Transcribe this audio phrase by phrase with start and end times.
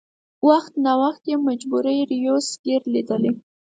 [0.49, 3.33] وخت ناوخت یې د مجبورۍ رېورس ګیر لېدلی.